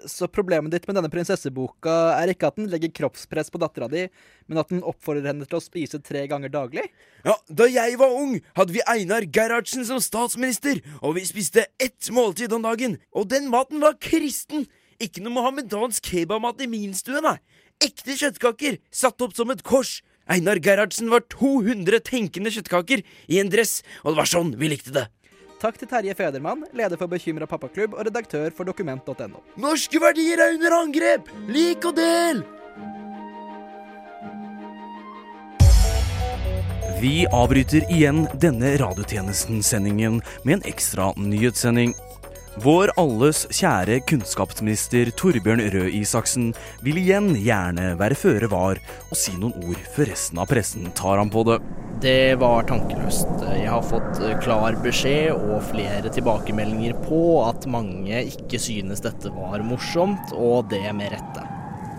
Så 0.08 0.24
problemet 0.32 0.72
ditt 0.72 0.86
med 0.88 0.96
denne 0.96 1.10
prinsesseboka 1.12 1.92
er 2.16 2.32
ikke 2.32 2.48
at 2.48 2.56
den 2.56 2.70
legger 2.72 2.92
kroppspress 2.96 3.52
på 3.52 3.60
dattera 3.60 3.90
di, 3.92 4.06
men 4.48 4.60
at 4.62 4.70
den 4.72 4.80
oppfordrer 4.88 5.28
henne 5.28 5.44
til 5.48 5.58
å 5.58 5.64
spise 5.64 6.00
tre 6.00 6.24
ganger 6.30 6.52
daglig? 6.52 6.86
Ja, 7.26 7.36
Da 7.52 7.68
jeg 7.68 7.98
var 8.00 8.14
ung, 8.16 8.38
hadde 8.56 8.72
vi 8.72 8.84
Einar 8.88 9.26
Gerhardsen 9.28 9.84
som 9.84 10.00
statsminister, 10.00 10.80
og 11.02 11.18
vi 11.18 11.26
spiste 11.28 11.66
ett 11.76 12.08
måltid 12.08 12.54
om 12.56 12.64
dagen. 12.64 12.96
Og 13.12 13.28
den 13.28 13.50
maten 13.52 13.84
var 13.84 14.00
kristen! 14.00 14.64
Ikke 15.02 15.20
noe 15.20 15.34
mohammedansk 15.34 16.08
kebabmat 16.08 16.62
i 16.62 16.70
min 16.70 16.94
stue, 16.94 17.20
nei. 17.20 17.36
Ekte 17.82 18.14
kjøttkaker, 18.16 18.78
satt 18.94 19.20
opp 19.24 19.34
som 19.36 19.50
et 19.52 19.64
kors. 19.66 19.98
Einar 20.30 20.60
Gerhardsen 20.62 21.10
var 21.10 21.24
200 21.34 21.98
tenkende 22.06 22.52
kjøttkaker 22.54 23.02
i 23.28 23.40
en 23.42 23.50
dress, 23.52 23.80
og 24.06 24.14
det 24.14 24.20
var 24.22 24.30
sånn 24.30 24.54
vi 24.56 24.70
likte 24.70 24.94
det. 24.94 25.08
Takk 25.62 25.76
til 25.78 25.86
Terje 25.86 26.14
Federmann, 26.18 26.64
leder 26.74 26.98
for 26.98 27.06
Bekymra 27.06 27.46
pappaklubb 27.46 27.92
og 27.94 28.08
redaktør 28.08 28.50
for 28.56 28.66
dokument.no. 28.66 29.44
Norske 29.62 30.00
verdier 30.02 30.42
er 30.42 30.56
under 30.56 30.74
angrep! 30.80 31.30
Lik 31.46 31.86
og 31.86 31.94
del! 32.00 32.42
Vi 36.98 37.28
avbryter 37.34 37.86
igjen 37.90 38.24
denne 38.42 38.74
radiotjenesten-sendingen 38.82 40.20
med 40.42 40.58
en 40.58 40.66
ekstra 40.70 41.12
nyhetssending. 41.18 41.94
Vår 42.60 42.90
alles 43.00 43.46
kjære 43.48 44.02
kunnskapsminister 44.04 45.08
Torbjørn 45.16 45.62
Røe 45.72 45.88
Isaksen 45.96 46.50
vil 46.84 46.98
igjen 47.00 47.30
gjerne 47.40 47.94
være 47.96 48.18
føre 48.18 48.50
var 48.52 48.80
og 49.06 49.16
si 49.16 49.32
noen 49.40 49.70
ord 49.70 49.80
før 49.94 50.10
resten 50.10 50.42
av 50.42 50.50
pressen 50.50 50.90
tar 50.92 51.16
ham 51.16 51.32
på 51.32 51.46
det. 51.48 51.56
Det 52.04 52.34
var 52.42 52.66
tankeløst. 52.68 53.46
Jeg 53.56 53.70
har 53.72 53.88
fått 53.88 54.20
eh, 54.20 54.36
klar 54.44 54.76
beskjed 54.84 55.32
og 55.32 55.64
flere 55.70 56.12
tilbakemeldinger 56.12 56.98
på 57.06 57.22
at 57.46 57.64
mange 57.72 58.20
ikke 58.34 58.60
synes 58.60 59.00
dette 59.00 59.32
var 59.32 59.64
morsomt, 59.64 60.36
og 60.36 60.68
det 60.74 60.84
med 60.92 61.14
rette. 61.14 61.51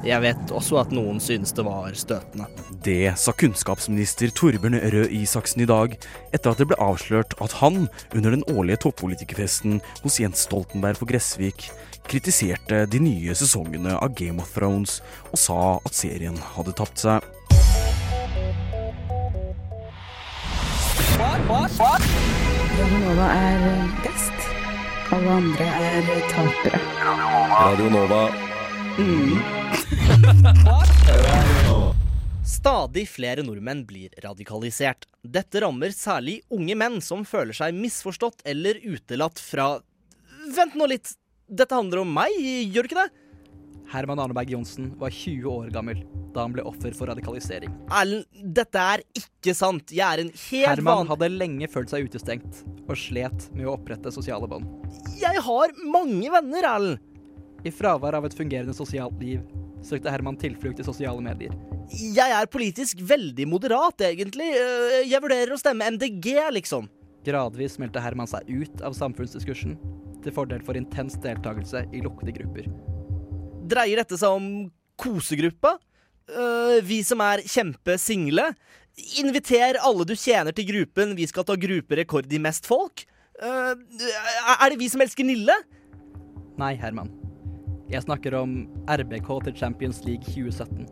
Jeg 0.03 0.19
vet 0.19 0.51
også 0.51 0.81
at 0.81 0.91
noen 0.91 1.21
synes 1.23 1.53
det 1.55 1.63
var 1.63 1.93
støtende. 1.95 2.49
Det 2.83 3.13
sa 3.19 3.31
kunnskapsminister 3.39 4.33
Torbjørn 4.35 4.75
Røe 4.91 5.07
Isaksen 5.21 5.63
i 5.63 5.67
dag, 5.69 5.95
etter 6.35 6.51
at 6.51 6.59
det 6.59 6.67
ble 6.67 6.79
avslørt 6.83 7.37
at 7.43 7.55
han, 7.61 7.87
under 8.11 8.35
den 8.35 8.43
årlige 8.51 8.81
toppolitikerfesten 8.83 9.79
hos 10.03 10.19
Jens 10.19 10.43
Stoltenberg 10.43 10.99
på 10.99 11.07
Gressvik, 11.07 11.69
kritiserte 12.11 12.83
de 12.91 12.99
nye 12.99 13.35
sesongene 13.37 13.95
av 13.95 14.11
Game 14.19 14.43
of 14.43 14.51
Thrones 14.57 14.99
og 15.31 15.39
sa 15.39 15.61
at 15.79 15.95
serien 15.95 16.35
hadde 16.57 16.75
tapt 16.75 16.99
seg. 16.99 17.23
Radio 22.73 22.99
Nova 22.99 23.31
er 23.31 23.65
best. 24.03 24.47
Alle 25.13 25.39
andre 25.39 25.67
er 25.87 26.13
tapere. 26.33 26.79
Radio 27.55 27.91
Nova. 27.93 28.23
Stadig 32.47 33.09
flere 33.09 33.43
nordmenn 33.43 33.81
blir 33.87 34.13
radikalisert. 34.23 35.05
Dette 35.19 35.59
rammer 35.63 35.91
særlig 35.95 36.37
unge 36.53 36.75
menn 36.79 37.01
som 37.03 37.25
føler 37.27 37.55
seg 37.57 37.75
misforstått 37.75 38.45
eller 38.47 38.79
utelatt 38.83 39.41
fra 39.43 39.81
Vent 40.55 40.75
nå 40.79 40.87
litt! 40.91 41.13
Dette 41.47 41.75
handler 41.75 42.01
om 42.03 42.13
meg, 42.15 42.31
gjør 42.39 42.87
det 42.87 42.91
ikke 42.91 43.01
det? 43.01 43.09
Herman 43.93 44.21
Arneberg 44.23 44.53
Johnsen 44.55 44.93
var 44.99 45.11
20 45.11 45.49
år 45.51 45.73
gammel 45.75 46.05
da 46.33 46.45
han 46.45 46.55
ble 46.55 46.63
offer 46.65 46.95
for 46.97 47.11
radikalisering. 47.11 47.71
Erlend, 47.93 48.23
dette 48.55 48.85
er 48.95 49.03
ikke 49.19 49.53
sant. 49.55 49.91
Jeg 49.93 50.07
er 50.07 50.23
en 50.23 50.31
helt 50.31 50.69
Herman 50.69 51.03
van... 51.03 51.11
hadde 51.11 51.29
lenge 51.33 51.69
følt 51.71 51.91
seg 51.91 52.07
utestengt 52.07 52.63
og 52.87 52.95
slet 52.99 53.49
med 53.53 53.67
å 53.67 53.75
opprette 53.75 54.11
sosiale 54.15 54.49
bånd. 54.49 54.71
Jeg 55.19 55.43
har 55.45 55.75
mange 55.83 56.31
venner, 56.31 56.69
Erlend. 56.75 57.11
I 57.63 57.71
fravær 57.71 58.17
av 58.17 58.25
et 58.27 58.35
fungerende 58.35 58.75
sosialt 58.75 59.19
liv 59.23 59.43
søkte 59.83 60.11
Herman 60.11 60.37
tilflukt 60.39 60.79
i 60.79 60.85
sosiale 60.87 61.21
medier. 61.23 61.53
Jeg 61.91 62.31
er 62.31 62.47
politisk 62.51 63.01
veldig 63.03 63.45
moderat, 63.51 64.01
egentlig. 64.07 64.49
Øh, 64.55 65.01
Jeg 65.09 65.21
vurderer 65.21 65.53
å 65.53 65.59
stemme 65.59 65.87
MDG, 65.91 66.37
liksom. 66.55 66.89
Gradvis 67.23 67.77
meldte 67.79 68.01
Herman 68.03 68.27
seg 68.27 68.47
ut 68.49 68.81
av 68.83 68.95
samfunnsdiskursen 68.97 69.77
til 70.23 70.35
fordel 70.35 70.63
for 70.63 70.79
intens 70.79 71.15
deltakelse 71.23 71.85
i 71.93 72.01
lukkede 72.03 72.35
grupper. 72.35 72.67
Dreier 73.67 74.01
dette 74.01 74.19
seg 74.19 74.35
om 74.35 74.47
kosegruppa? 74.99 75.77
Øh, 76.31 76.79
vi 76.83 77.01
som 77.03 77.21
er 77.23 77.43
kjempesingle? 77.43 78.53
Inviter 79.19 79.79
alle 79.81 80.05
du 80.05 80.13
tjener 80.15 80.53
til 80.55 80.67
gruppen, 80.69 81.15
vi 81.17 81.27
skal 81.27 81.47
ta 81.47 81.55
grupperekord 81.59 82.31
i 82.31 82.39
mest 82.39 82.67
folk? 82.69 83.05
Øh, 83.41 83.73
er 83.73 84.69
det 84.69 84.79
vi 84.79 84.91
som 84.91 85.01
elsker 85.03 85.25
Nille? 85.27 85.55
Nei, 86.59 86.75
Herman. 86.77 87.09
Jeg 87.93 88.07
snakker 88.07 88.33
om 88.33 88.53
RBK 88.89 89.27
til 89.45 89.53
Champions 89.59 89.99
League 90.01 90.25
2017. 90.25 90.87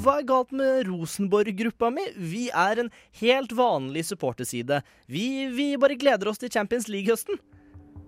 Hva 0.00 0.14
er 0.20 0.28
galt 0.30 0.54
med 0.56 0.86
Rosenborg-gruppa 0.88 1.90
mi? 1.92 2.06
Vi 2.16 2.46
er 2.56 2.80
en 2.80 2.88
helt 3.20 3.52
vanlig 3.58 4.06
supporterside. 4.08 4.78
Vi, 5.12 5.26
vi 5.52 5.74
bare 5.76 5.98
gleder 6.00 6.30
oss 6.30 6.40
til 6.40 6.52
Champions 6.54 6.88
League-høsten. 6.88 7.36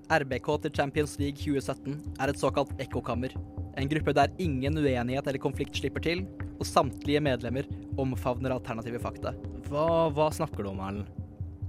RBK 0.08 0.48
til 0.64 0.74
Champions 0.78 1.18
League 1.20 1.36
2017 1.36 2.16
er 2.22 2.32
et 2.32 2.40
såkalt 2.40 2.72
ekkokammer. 2.80 3.36
En 3.76 3.90
gruppe 3.92 4.16
der 4.16 4.32
ingen 4.40 4.80
uenighet 4.80 5.28
eller 5.28 5.42
konflikt 5.42 5.76
slipper 5.76 6.06
til, 6.06 6.24
og 6.56 6.64
samtlige 6.64 7.20
medlemmer 7.20 7.68
omfavner 8.00 8.56
alternative 8.56 9.02
fakta. 9.04 9.36
Hva, 9.68 10.08
hva 10.16 10.32
snakker 10.32 10.64
du 10.64 10.72
om, 10.72 10.80
Erlend? 10.80 11.12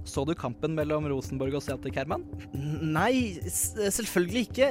Så 0.08 0.24
du 0.26 0.32
kampen 0.38 0.74
mellom 0.76 1.06
Rosenborg 1.10 1.54
og 1.58 1.64
Celtic, 1.64 1.94
Herman? 1.98 2.24
Nei, 2.52 3.38
selvfølgelig 3.46 4.44
ikke. 4.48 4.70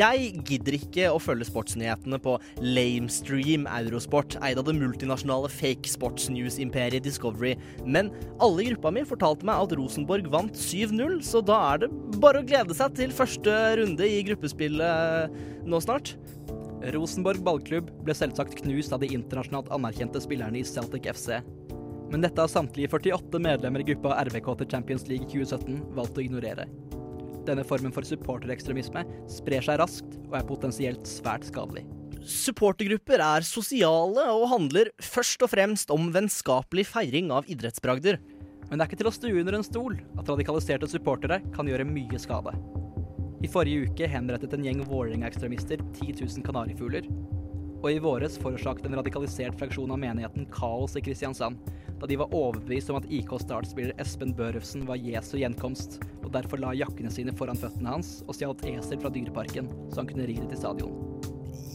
Jeg 0.00 0.32
gidder 0.48 0.76
ikke 0.78 1.10
å 1.12 1.20
følge 1.22 1.46
sportsnyhetene 1.48 2.18
på 2.22 2.36
Lamestream 2.62 3.68
Eurosport, 3.70 4.36
eid 4.42 4.60
av 4.60 4.66
det 4.68 4.76
multinasjonale 4.78 5.50
fake 5.52 5.90
sports 5.90 6.28
news-imperiet 6.32 7.06
Discovery. 7.06 7.54
Men 7.86 8.10
alle 8.42 8.64
i 8.64 8.70
gruppa 8.72 8.92
mi 8.94 9.06
fortalte 9.06 9.46
meg 9.48 9.62
at 9.66 9.76
Rosenborg 9.78 10.30
vant 10.32 10.58
7-0, 10.58 11.20
så 11.26 11.44
da 11.46 11.60
er 11.72 11.84
det 11.84 11.92
bare 12.22 12.42
å 12.42 12.46
glede 12.46 12.76
seg 12.76 12.98
til 12.98 13.14
første 13.14 13.58
runde 13.78 14.08
i 14.08 14.22
gruppespillet 14.26 15.40
nå 15.68 15.82
snart. 15.82 16.16
Rosenborg 16.90 17.42
ballklubb 17.46 17.90
ble 18.02 18.14
selvsagt 18.16 18.56
knust 18.58 18.94
av 18.94 19.02
de 19.02 19.12
internasjonalt 19.14 19.70
anerkjente 19.74 20.22
spillerne 20.22 20.58
i 20.58 20.66
Celtic 20.66 21.06
FC. 21.12 21.38
Men 22.12 22.20
dette 22.20 22.44
har 22.44 22.50
samtlige 22.52 22.90
48 22.92 23.40
medlemmer 23.40 23.80
i 23.80 23.86
gruppa 23.88 24.18
RBK 24.28 24.50
til 24.60 24.68
Champions 24.74 25.06
League 25.08 25.30
2017 25.32 25.78
valgt 25.96 26.18
å 26.20 26.24
ignorere. 26.24 26.66
Denne 27.46 27.64
formen 27.64 27.94
for 27.94 28.04
supporterekstremisme 28.06 29.06
sprer 29.32 29.64
seg 29.64 29.80
raskt 29.80 30.18
og 30.28 30.36
er 30.36 30.44
potensielt 30.46 31.08
svært 31.08 31.48
skadelig. 31.48 31.86
Supportergrupper 32.22 33.24
er 33.24 33.46
sosiale 33.48 34.28
og 34.30 34.44
handler 34.52 34.92
først 35.02 35.42
og 35.42 35.50
fremst 35.54 35.90
om 35.90 36.12
vennskapelig 36.14 36.84
feiring 36.92 37.32
av 37.34 37.48
idrettsbragder. 37.50 38.20
Men 38.68 38.76
det 38.76 38.84
er 38.84 38.90
ikke 38.90 39.00
til 39.00 39.10
å 39.10 39.16
stue 39.16 39.40
under 39.40 39.56
en 39.58 39.66
stol 39.66 39.96
at 40.20 40.28
radikaliserte 40.28 40.90
supportere 40.92 41.40
kan 41.56 41.68
gjøre 41.68 41.88
mye 41.88 42.20
skade. 42.20 42.54
I 43.42 43.50
forrige 43.50 43.88
uke 43.88 44.06
henrettet 44.06 44.52
en 44.54 44.68
gjeng 44.68 44.84
Vålerenga-ekstremister 44.86 45.80
10 45.96 46.20
000 46.20 46.44
kanarifugler. 46.46 47.08
Og 47.82 47.88
i 47.90 47.98
våres 48.04 48.36
forårsaket 48.38 48.86
en 48.86 49.00
radikalisert 49.00 49.56
fraksjon 49.58 49.90
av 49.90 49.98
menigheten 49.98 50.46
kaos 50.54 50.94
i 50.94 51.02
Kristiansand, 51.02 51.58
da 52.02 52.08
de 52.10 52.16
var 52.18 52.32
overbevist 52.34 52.90
om 52.90 52.96
at 52.98 53.04
IK 53.14 53.30
Start-spiller 53.38 53.94
Espen 54.02 54.32
Børufsen 54.34 54.82
var 54.88 54.98
Jesu 54.98 55.36
gjenkomst, 55.38 56.00
og 56.24 56.32
derfor 56.34 56.58
la 56.58 56.72
jakkene 56.74 57.12
sine 57.14 57.30
foran 57.38 57.60
føttene 57.60 57.92
hans 57.94 58.08
og 58.26 58.34
stjal 58.34 58.56
et 58.56 58.64
esel 58.72 58.98
fra 58.98 59.12
dyreparken, 59.14 59.68
så 59.92 60.00
han 60.00 60.08
kunne 60.10 60.26
ri 60.26 60.34
det 60.40 60.48
til 60.50 60.58
stadion. 60.64 60.96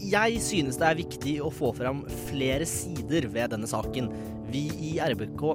Jeg 0.03 0.41
synes 0.43 0.75
det 0.81 0.89
er 0.89 0.99
viktig 0.99 1.37
å 1.39 1.47
få 1.47 1.71
fram 1.77 2.03
flere 2.27 2.67
sider 2.67 3.29
ved 3.31 3.55
denne 3.55 3.71
saken. 3.71 4.11
Vi 4.51 4.65
i 4.83 4.91
RBK 4.99 5.45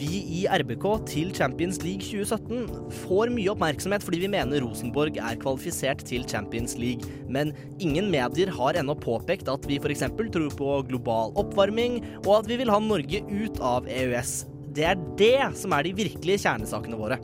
vi 0.00 0.20
i 0.40 0.44
RBK 0.48 0.84
til 1.08 1.32
Champions 1.36 1.80
League 1.84 2.04
2017 2.06 2.92
får 3.02 3.32
mye 3.34 3.52
oppmerksomhet 3.52 4.04
fordi 4.04 4.22
vi 4.22 4.30
mener 4.32 4.64
Rosenborg 4.64 5.18
er 5.20 5.40
kvalifisert 5.40 6.04
til 6.08 6.24
Champions 6.28 6.76
League, 6.80 7.08
men 7.28 7.52
ingen 7.82 8.08
medier 8.12 8.52
har 8.56 8.78
ennå 8.80 8.96
påpekt 9.00 9.50
at 9.52 9.66
vi 9.68 9.80
f.eks. 9.80 10.06
tror 10.16 10.54
på 10.56 10.70
global 10.88 11.34
oppvarming, 11.40 12.00
og 12.24 12.40
at 12.40 12.48
vi 12.50 12.60
vil 12.62 12.72
ha 12.72 12.80
Norge 12.80 13.20
ut 13.28 13.60
av 13.60 13.88
EØS. 13.90 14.32
Det 14.72 14.86
er 14.86 15.04
det 15.18 15.36
som 15.58 15.74
er 15.76 15.84
de 15.84 15.96
virkelige 15.98 16.46
kjernesakene 16.46 16.96
våre. 17.00 17.20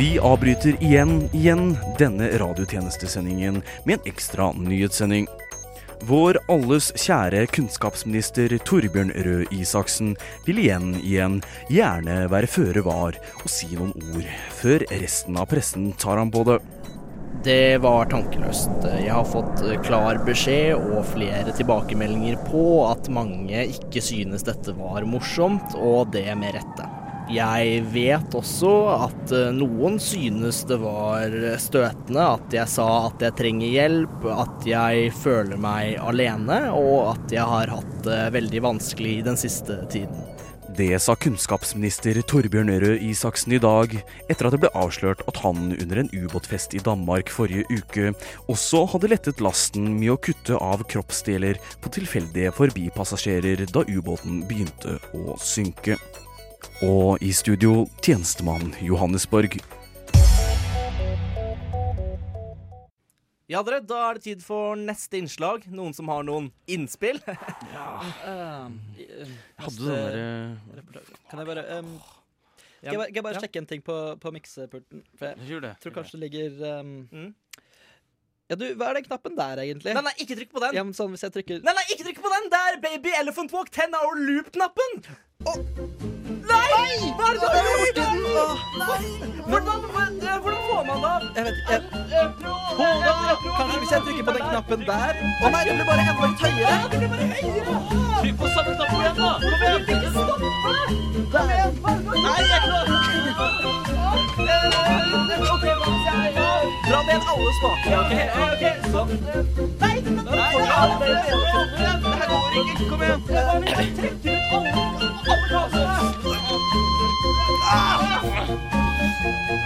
Vi 0.00 0.16
avbryter 0.18 0.80
igjen, 0.82 1.28
igjen 1.36 1.76
denne 2.00 2.32
radiotjenestesendingen 2.40 3.60
med 3.86 4.00
en 4.00 4.08
ekstra 4.10 4.48
nyhetssending. 4.56 5.28
Vår 6.02 6.34
alles 6.50 6.88
kjære 6.98 7.44
kunnskapsminister 7.54 8.50
Torbjørn 8.66 9.12
Røe 9.22 9.44
Isaksen 9.54 10.16
vil 10.42 10.58
igjen, 10.58 10.96
igjen 10.98 11.36
gjerne 11.70 12.24
være 12.32 12.48
føre 12.50 12.82
var 12.82 13.18
og 13.38 13.44
si 13.46 13.68
noen 13.76 13.94
ord, 14.10 14.26
før 14.58 14.82
resten 14.90 15.38
av 15.38 15.46
pressen 15.52 15.92
tar 16.02 16.18
ham 16.18 16.32
på 16.34 16.42
det. 16.48 16.56
Det 17.46 17.78
var 17.84 18.10
tankeløst. 18.10 18.82
Jeg 18.98 19.14
har 19.14 19.30
fått 19.30 19.62
klar 19.86 20.18
beskjed 20.26 20.74
og 20.74 21.06
flere 21.12 21.54
tilbakemeldinger 21.54 22.42
på 22.50 22.64
at 22.88 23.06
mange 23.10 23.62
ikke 23.70 24.02
synes 24.02 24.42
dette 24.46 24.74
var 24.78 25.06
morsomt, 25.06 25.78
og 25.78 26.10
det 26.16 26.26
med 26.38 26.58
rette. 26.58 26.90
Jeg 27.32 27.80
vet 27.94 28.34
også 28.36 28.72
at 29.08 29.32
eh, 29.32 29.48
noen 29.56 29.98
synes 30.02 30.62
det 30.68 30.78
var 30.82 31.32
støtende 31.62 32.26
at 32.36 32.56
jeg 32.56 32.68
sa 32.68 32.88
at 33.08 33.24
jeg 33.24 33.38
trenger 33.38 33.72
hjelp, 33.72 34.28
at 34.34 34.68
jeg 34.68 35.08
føler 35.22 35.60
meg 35.60 35.96
alene, 36.02 36.64
og 36.76 37.14
at 37.14 37.32
jeg 37.32 37.48
har 37.54 37.72
hatt 37.78 37.98
det 38.04 38.22
veldig 38.36 38.64
vanskelig 38.68 39.20
den 39.30 39.40
siste 39.40 39.80
tiden. 39.92 40.22
Det 40.72 40.96
sa 41.04 41.12
kunnskapsminister 41.20 42.16
Torbjørn 42.24 42.70
Røe 42.80 42.96
Isaksen 43.04 43.52
i 43.52 43.60
dag, 43.60 43.92
etter 44.32 44.48
at 44.48 44.54
det 44.54 44.60
ble 44.62 44.70
avslørt 44.78 45.20
at 45.28 45.40
han 45.42 45.74
under 45.74 46.00
en 46.00 46.08
ubåtfest 46.14 46.72
i 46.78 46.80
Danmark 46.80 47.28
forrige 47.34 47.66
uke 47.68 48.14
også 48.48 48.86
hadde 48.94 49.10
lettet 49.12 49.42
lasten 49.44 49.90
med 49.98 50.14
å 50.14 50.20
kutte 50.22 50.56
av 50.56 50.86
kroppsdeler 50.88 51.60
på 51.82 51.92
tilfeldige 51.92 52.54
forbipassasjerer 52.56 53.66
da 53.68 53.84
ubåten 53.84 54.40
begynte 54.48 54.96
å 55.12 55.36
synke. 55.36 55.98
Og 56.82 57.22
i 57.22 57.30
studio 57.34 57.84
tjenestemann 58.02 58.72
Johannes 58.82 59.26
Borg. 59.30 59.58
Ja, 63.50 63.60
dere, 63.66 63.82
da 63.84 63.98
er 64.08 64.16
det 64.16 64.22
tid 64.24 64.42
for 64.44 64.78
neste 64.80 65.18
innslag. 65.20 65.66
Noen 65.68 65.92
som 65.94 66.08
har 66.12 66.24
noen 66.26 66.50
innspill? 66.70 67.20
Uh, 68.22 68.68
Hadde 69.58 69.78
den 69.82 69.88
derre 69.90 71.00
Kan 71.30 71.40
jeg 71.40 71.46
bare 71.48 71.62
um, 71.80 71.88
Skal 71.98 72.92
jeg, 72.92 72.98
bare- 72.98 73.06
skal 73.08 73.16
jeg 73.18 73.24
bare 73.26 73.42
sjekke 73.42 73.60
en 73.62 73.66
ting 73.70 73.82
på, 73.84 73.96
på 74.22 74.32
miksepulten? 74.34 75.02
For 75.18 75.30
jeg 75.32 75.48
Gjør 75.50 75.64
det. 75.66 75.72
tror 75.82 75.94
kanskje 75.96 76.18
det 76.18 76.22
ligger 76.26 76.78
um... 76.80 76.92
Mm. 77.10 77.28
Ja, 78.50 78.58
du, 78.60 78.64
hva 78.78 78.90
er 78.90 78.98
den 79.00 79.06
knappen 79.08 79.36
der, 79.38 79.62
egentlig? 79.64 79.94
Nei, 79.96 80.04
nei, 80.06 80.14
ikke 80.24 80.38
trykk 80.38 80.54
på 80.54 80.62
den. 80.64 80.78
Ja, 80.78 80.86
men 80.86 80.96
sånn 80.96 81.12
hvis 81.14 81.24
jeg 81.26 81.34
trykker 81.36 81.62
Nei, 81.66 81.74
nei, 81.78 81.84
ikke 81.94 82.06
trykk 82.08 82.22
på 82.24 82.32
den! 82.34 82.48
Der, 82.54 82.80
baby 82.84 83.14
elephant 83.20 83.54
walk 83.56 83.70
10 83.74 83.94
hour 83.98 84.18
loop-knappen! 84.22 86.10
Nei! 86.82 86.96
Hva 87.16 87.26
er 87.28 87.32
det 87.32 87.40
du 87.42 87.46
har 87.46 87.64
gjort? 87.72 87.98
Hvordan, 89.46 89.78
hvordan, 89.92 90.60
får 90.68 90.82
man 90.88 90.98
det 91.02 91.10
av? 91.12 91.22
Jeg 91.36 91.44
vet 91.44 91.56
ikke. 91.60 91.76
jeg- 92.12 92.32
Kanskje 93.58 93.78
hvis 93.78 93.92
jeg 93.92 94.00
trykker 94.04 94.24
på 94.24 94.32
den 94.36 94.44
knappen 94.50 94.80
der 94.86 95.12
Å 95.42 95.50
nei, 95.52 95.62
det 95.64 95.72
blir 95.76 95.86
bare 95.90 96.02
enda 96.10 96.24
litt 96.26 96.40
høyere. 96.44 96.76
Trykk 98.20 98.36
på 98.40 98.46
samme 98.54 98.72
knapp 98.76 98.92
igjen, 98.98 99.14
da! 99.16 99.30
Kom 99.42 99.60
igjen, 99.62 99.82
ikke 99.92 100.08
stoppe! 100.12 100.48
Kom 101.32 101.46
igjen, 101.52 101.70
bare 101.82 102.00
Nei, 102.26 102.40
jeg 102.42 102.56
er 102.56 102.62
klar. 102.66 102.86
Ok, 105.52 105.64
jeg 105.64 105.78
Dra 106.88 107.00
ned 107.08 107.22
alle 107.32 107.52
smaker. 107.58 107.90
OK? 108.00 108.12
Ok, 108.46 108.64
sånn. 108.92 109.10
Nei, 109.80 109.96
det 110.00 110.10
her 110.72 110.88
går 112.30 112.50
ikke. 112.60 112.74
Kom 112.90 113.00
igjen. 113.02 113.20
trekker 113.76 114.16
ut 114.24 114.52
alle, 114.52 114.70
alle. 115.62 115.81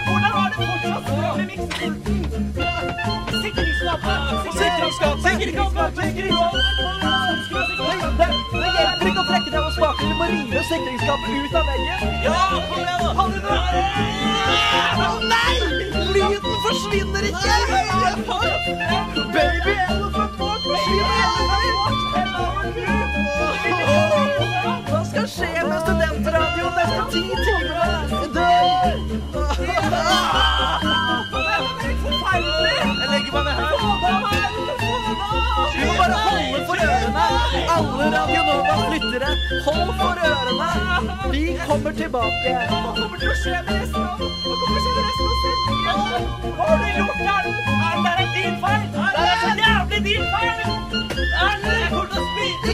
Hvordan 0.05 0.31
var 0.37 0.45
det 0.49 0.57
fortsatt 0.57 1.03
med! 1.37 1.49
Sikringsskapet! 3.43 4.17
Sikringsskapet! 4.59 5.91
Det, 8.17 8.27
det 8.51 8.69
hjelper 8.77 9.07
ikke 9.07 9.21
å 9.21 9.27
trekke 9.27 9.49
ned 9.51 9.59
alle 9.59 9.73
spakene. 9.75 10.09
Du 10.09 10.15
må 10.17 10.25
rive 10.31 10.59
sikringsskapet 10.71 11.29
ut 11.37 11.53
av 11.59 11.63
veggen. 11.69 11.99
Ja, 12.25 12.41
kom 12.69 12.81
igjen 12.81 13.01
da! 13.05 13.57
Å 14.97 15.09
nei! 15.27 15.55
Lyden 16.15 16.53
forsvinner 16.65 17.23
ikke. 17.29 17.53
Baby 19.33 20.06
studentradioen 26.57 26.73
nesten 26.75 27.05
ti 27.11 27.21
timer! 27.45 27.45
timene? 27.47 28.33
Dør! 28.35 28.93
Jeg 32.97 33.07
legger 33.11 33.31
meg 33.33 33.43
ned 33.47 33.53
her. 33.57 33.71
Du 35.73 35.81
må 35.85 35.93
bare 35.97 36.17
holde 36.27 36.59
for 36.67 36.77
ørene. 36.87 37.25
Alle 37.75 38.05
Radio 38.15 38.41
Novas 38.47 38.81
lyttere, 38.93 39.31
hold 39.67 39.91
for 40.01 40.15
ørene. 40.29 40.71
Vi 41.31 41.43
kommer 41.67 41.91
tilbake. 42.01 42.51
Hva 42.71 42.79
kommer 42.97 43.17
til 43.21 43.29
å 43.29 43.37
skje 43.43 43.57
med 43.67 43.73
resten 43.81 44.01
av 44.01 44.15
Hva 44.17 44.55
kommer 44.61 44.67
til 44.67 44.77
å 44.77 44.83
skje 44.83 44.91
med 44.95 45.03
resten 45.07 45.25
av 45.27 45.35
sendingen? 45.43 46.21
Hva 46.57 46.65
har 46.69 46.77
du 46.81 46.87
gjort? 46.97 47.17
Erlend, 47.37 48.01
det 48.05 48.11
er 48.13 48.27
din 48.35 48.55
feil! 48.63 48.83
Er 48.87 49.11
Det 49.17 49.25
er 49.27 49.37
så 49.45 49.51
jævlig 49.63 49.99
din 50.09 50.25
feil! 50.33 50.59
Erlend, 51.47 51.73
jeg 51.77 52.06